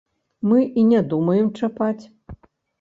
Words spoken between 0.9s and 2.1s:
не думаем чапаць.